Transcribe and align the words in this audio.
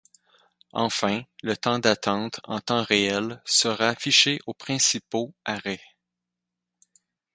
Enfin, 0.73 1.21
le 1.43 1.55
temps 1.55 1.77
d'attente 1.77 2.39
en 2.45 2.59
temps 2.59 2.81
réel 2.81 3.39
sera 3.45 3.89
affiché 3.89 4.39
aux 4.47 4.55
principaux 4.55 5.35
arrêts. 5.45 5.83